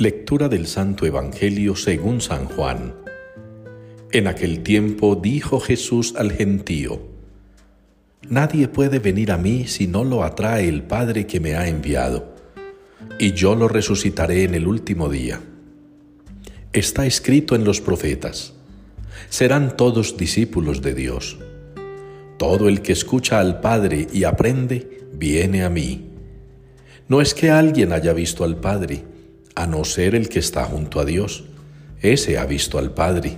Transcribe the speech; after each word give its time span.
Lectura 0.00 0.48
del 0.48 0.68
Santo 0.68 1.06
Evangelio 1.06 1.74
según 1.74 2.20
San 2.20 2.44
Juan. 2.44 2.94
En 4.12 4.28
aquel 4.28 4.62
tiempo 4.62 5.16
dijo 5.16 5.58
Jesús 5.58 6.14
al 6.16 6.30
gentío, 6.30 7.02
Nadie 8.28 8.68
puede 8.68 9.00
venir 9.00 9.32
a 9.32 9.38
mí 9.38 9.66
si 9.66 9.88
no 9.88 10.04
lo 10.04 10.22
atrae 10.22 10.68
el 10.68 10.84
Padre 10.84 11.26
que 11.26 11.40
me 11.40 11.56
ha 11.56 11.66
enviado, 11.66 12.32
y 13.18 13.32
yo 13.32 13.56
lo 13.56 13.66
resucitaré 13.66 14.44
en 14.44 14.54
el 14.54 14.68
último 14.68 15.08
día. 15.08 15.40
Está 16.72 17.04
escrito 17.04 17.56
en 17.56 17.64
los 17.64 17.80
profetas, 17.80 18.54
serán 19.30 19.76
todos 19.76 20.16
discípulos 20.16 20.80
de 20.80 20.94
Dios. 20.94 21.38
Todo 22.36 22.68
el 22.68 22.82
que 22.82 22.92
escucha 22.92 23.40
al 23.40 23.60
Padre 23.60 24.06
y 24.12 24.22
aprende, 24.22 25.08
viene 25.12 25.64
a 25.64 25.70
mí. 25.70 26.06
No 27.08 27.20
es 27.20 27.34
que 27.34 27.50
alguien 27.50 27.92
haya 27.92 28.12
visto 28.12 28.44
al 28.44 28.60
Padre, 28.60 29.17
a 29.54 29.66
no 29.66 29.84
ser 29.84 30.14
el 30.14 30.28
que 30.28 30.38
está 30.38 30.64
junto 30.64 31.00
a 31.00 31.04
Dios. 31.04 31.44
Ese 32.00 32.38
ha 32.38 32.46
visto 32.46 32.78
al 32.78 32.92
Padre. 32.92 33.36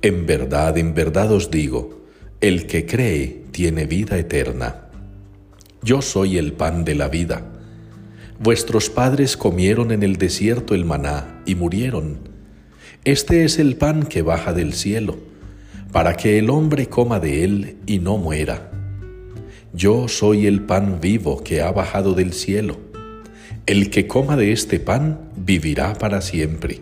En 0.00 0.26
verdad, 0.26 0.78
en 0.78 0.94
verdad 0.94 1.30
os 1.32 1.50
digo, 1.50 2.02
el 2.40 2.66
que 2.66 2.86
cree 2.86 3.44
tiene 3.52 3.86
vida 3.86 4.18
eterna. 4.18 4.88
Yo 5.82 6.02
soy 6.02 6.38
el 6.38 6.52
pan 6.52 6.84
de 6.84 6.94
la 6.94 7.08
vida. 7.08 7.42
Vuestros 8.40 8.90
padres 8.90 9.36
comieron 9.36 9.92
en 9.92 10.02
el 10.02 10.16
desierto 10.16 10.74
el 10.74 10.84
maná 10.84 11.42
y 11.46 11.54
murieron. 11.54 12.18
Este 13.04 13.44
es 13.44 13.58
el 13.58 13.76
pan 13.76 14.04
que 14.04 14.22
baja 14.22 14.52
del 14.52 14.72
cielo, 14.74 15.18
para 15.92 16.16
que 16.16 16.38
el 16.38 16.50
hombre 16.50 16.86
coma 16.86 17.20
de 17.20 17.44
él 17.44 17.76
y 17.86 17.98
no 17.98 18.16
muera. 18.16 18.70
Yo 19.72 20.08
soy 20.08 20.46
el 20.46 20.62
pan 20.62 21.00
vivo 21.00 21.42
que 21.42 21.62
ha 21.62 21.70
bajado 21.70 22.14
del 22.14 22.32
cielo. 22.32 22.78
El 23.64 23.90
que 23.90 24.08
coma 24.08 24.36
de 24.36 24.50
este 24.50 24.80
pan 24.80 25.30
vivirá 25.36 25.94
para 25.94 26.20
siempre. 26.20 26.80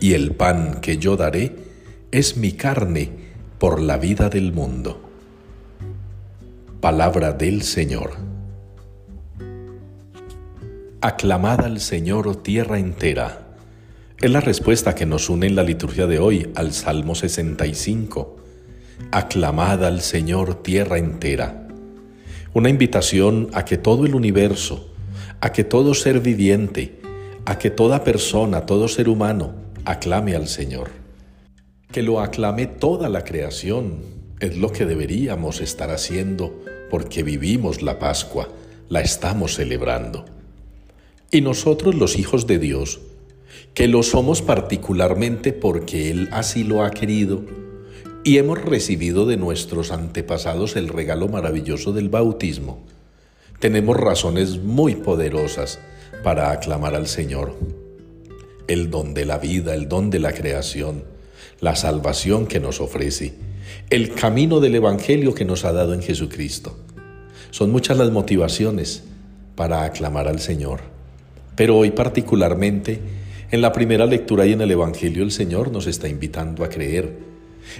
Y 0.00 0.14
el 0.14 0.32
pan 0.32 0.80
que 0.80 0.96
yo 0.96 1.18
daré 1.18 1.56
es 2.10 2.38
mi 2.38 2.52
carne 2.52 3.10
por 3.58 3.78
la 3.78 3.98
vida 3.98 4.30
del 4.30 4.54
mundo. 4.54 5.10
Palabra 6.80 7.32
del 7.32 7.60
Señor. 7.62 8.12
Aclamad 11.02 11.60
al 11.62 11.80
Señor 11.80 12.42
tierra 12.42 12.78
entera. 12.78 13.48
Es 14.22 14.30
la 14.30 14.40
respuesta 14.40 14.94
que 14.94 15.04
nos 15.04 15.28
une 15.28 15.48
en 15.48 15.54
la 15.54 15.64
liturgia 15.64 16.06
de 16.06 16.18
hoy 16.18 16.50
al 16.54 16.72
Salmo 16.72 17.14
65. 17.14 18.36
Aclamad 19.10 19.84
al 19.84 20.00
Señor 20.00 20.62
tierra 20.62 20.96
entera. 20.96 21.68
Una 22.54 22.70
invitación 22.70 23.50
a 23.52 23.66
que 23.66 23.76
todo 23.76 24.06
el 24.06 24.14
universo, 24.14 24.88
a 25.40 25.52
que 25.52 25.64
todo 25.64 25.94
ser 25.94 26.20
viviente, 26.20 27.00
a 27.44 27.58
que 27.58 27.70
toda 27.70 28.04
persona, 28.04 28.66
todo 28.66 28.88
ser 28.88 29.08
humano, 29.08 29.54
aclame 29.84 30.34
al 30.34 30.48
Señor. 30.48 30.90
Que 31.92 32.02
lo 32.02 32.20
aclame 32.20 32.66
toda 32.66 33.08
la 33.08 33.24
creación 33.24 34.00
es 34.40 34.56
lo 34.56 34.72
que 34.72 34.84
deberíamos 34.84 35.60
estar 35.60 35.90
haciendo 35.90 36.62
porque 36.90 37.22
vivimos 37.22 37.82
la 37.82 37.98
Pascua, 37.98 38.48
la 38.88 39.00
estamos 39.00 39.54
celebrando. 39.54 40.24
Y 41.30 41.40
nosotros 41.40 41.94
los 41.94 42.18
hijos 42.18 42.46
de 42.46 42.58
Dios, 42.58 43.00
que 43.74 43.86
lo 43.86 44.02
somos 44.02 44.42
particularmente 44.42 45.52
porque 45.52 46.10
Él 46.10 46.28
así 46.32 46.64
lo 46.64 46.82
ha 46.82 46.90
querido, 46.90 47.44
y 48.24 48.38
hemos 48.38 48.60
recibido 48.60 49.26
de 49.26 49.36
nuestros 49.36 49.92
antepasados 49.92 50.76
el 50.76 50.88
regalo 50.88 51.28
maravilloso 51.28 51.92
del 51.92 52.08
bautismo, 52.08 52.84
tenemos 53.58 53.96
razones 53.96 54.58
muy 54.58 54.94
poderosas 54.94 55.80
para 56.22 56.52
aclamar 56.52 56.94
al 56.94 57.08
Señor. 57.08 57.56
El 58.68 58.90
don 58.90 59.14
de 59.14 59.24
la 59.24 59.38
vida, 59.38 59.74
el 59.74 59.88
don 59.88 60.10
de 60.10 60.20
la 60.20 60.32
creación, 60.32 61.04
la 61.60 61.74
salvación 61.74 62.46
que 62.46 62.60
nos 62.60 62.80
ofrece, 62.80 63.34
el 63.90 64.14
camino 64.14 64.60
del 64.60 64.76
Evangelio 64.76 65.34
que 65.34 65.44
nos 65.44 65.64
ha 65.64 65.72
dado 65.72 65.92
en 65.92 66.02
Jesucristo. 66.02 66.76
Son 67.50 67.70
muchas 67.70 67.96
las 67.96 68.10
motivaciones 68.10 69.04
para 69.56 69.82
aclamar 69.82 70.28
al 70.28 70.38
Señor. 70.38 70.80
Pero 71.56 71.76
hoy 71.76 71.90
particularmente, 71.90 73.00
en 73.50 73.60
la 73.60 73.72
primera 73.72 74.06
lectura 74.06 74.46
y 74.46 74.52
en 74.52 74.60
el 74.60 74.70
Evangelio, 74.70 75.24
el 75.24 75.32
Señor 75.32 75.72
nos 75.72 75.88
está 75.88 76.06
invitando 76.06 76.62
a 76.62 76.68
creer. 76.68 77.12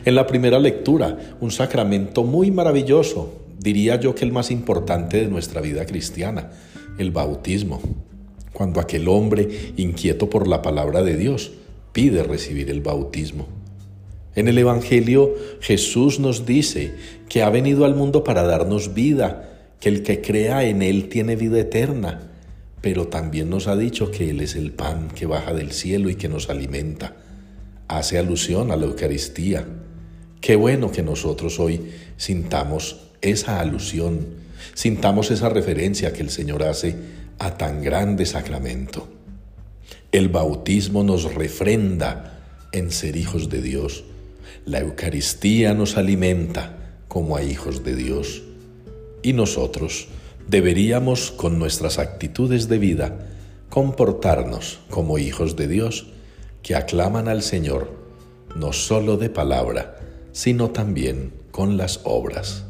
En 0.05 0.17
la 0.17 0.27
primera 0.27 0.59
lectura, 0.59 1.37
un 1.41 1.53
sacramento 1.53 2.25
muy 2.25 2.51
maravilloso, 2.51 3.48
diría 3.59 4.01
yo 4.01 4.15
que 4.15 4.25
el 4.25 4.33
más 4.33 4.51
importante 4.51 5.19
de 5.19 5.29
nuestra 5.29 5.61
vida 5.61 5.85
cristiana, 5.87 6.51
el 6.99 7.11
bautismo, 7.11 7.81
cuando 8.53 8.81
aquel 8.81 9.09
hombre 9.09 9.73
inquieto 9.77 10.31
por 10.31 10.49
la 10.49 10.63
palabra 10.63 11.03
de 11.03 11.17
Dios 11.17 11.53
pide 11.93 12.23
recibir 12.23 12.71
el 12.71 12.81
bautismo. 12.81 13.47
En 14.35 14.49
el 14.49 14.59
Evangelio 14.59 15.35
Jesús 15.61 16.21
nos 16.21 16.47
dice 16.47 16.95
que 17.29 17.43
ha 17.43 17.51
venido 17.51 17.85
al 17.85 17.95
mundo 17.95 18.25
para 18.25 18.45
darnos 18.45 18.95
vida, 18.95 19.73
que 19.81 19.89
el 19.89 20.03
que 20.03 20.21
crea 20.21 20.65
en 20.65 20.83
Él 20.83 21.09
tiene 21.09 21.37
vida 21.37 21.59
eterna, 21.59 22.33
pero 22.81 23.09
también 23.09 23.51
nos 23.51 23.67
ha 23.67 23.77
dicho 23.77 24.11
que 24.11 24.31
Él 24.31 24.41
es 24.41 24.55
el 24.55 24.73
pan 24.73 25.09
que 25.15 25.27
baja 25.27 25.55
del 25.55 25.73
cielo 25.73 26.09
y 26.11 26.15
que 26.15 26.29
nos 26.29 26.51
alimenta. 26.51 27.17
Hace 27.89 28.19
alusión 28.19 28.71
a 28.71 28.77
la 28.77 28.87
Eucaristía. 28.87 29.67
Qué 30.41 30.55
bueno 30.55 30.93
que 30.93 31.03
nosotros 31.03 31.59
hoy 31.59 31.81
sintamos 32.17 33.08
esa 33.21 33.61
alusión, 33.61 34.27
sintamos 34.75 35.31
esa 35.31 35.49
referencia 35.49 36.13
que 36.13 36.23
el 36.23 36.31
Señor 36.31 36.63
hace 36.63 36.97
a 37.39 37.57
tan 37.57 37.83
grande 37.83 38.27
sacramento. 38.27 39.09
El 40.13 40.29
bautismo 40.29 41.05
nos 41.05 41.35
refrenda 41.35 42.41
en 42.73 42.91
ser 42.91 43.17
hijos 43.17 43.49
de 43.49 43.63
Dios. 43.63 44.05
La 44.65 44.81
Eucaristía 44.81 45.75
nos 45.75 45.97
alimenta 45.97 46.79
como 47.09 47.37
a 47.37 47.43
hijos 47.43 47.85
de 47.85 47.95
Dios. 47.95 48.43
Y 49.23 49.33
nosotros 49.33 50.09
deberíamos, 50.47 51.31
con 51.31 51.59
nuestras 51.59 51.99
actitudes 51.99 52.69
de 52.69 52.79
vida, 52.79 53.19
comportarnos 53.69 54.81
como 54.91 55.19
hijos 55.19 55.57
de 55.57 55.69
Dios 55.69 56.09
que 56.63 56.75
aclaman 56.75 57.29
al 57.29 57.43
Señor, 57.43 57.93
no 58.57 58.73
solo 58.73 59.17
de 59.17 59.31
palabra, 59.31 59.99
sino 60.33 60.71
también 60.71 61.33
con 61.51 61.77
las 61.77 62.01
obras. 62.05 62.65